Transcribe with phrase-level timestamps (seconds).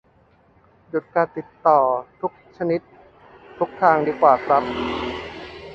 [0.89, 1.79] หยุดการติดต่อ
[2.21, 2.81] ทุกชนิด
[3.59, 4.63] ทุกทางดีกว่าครับ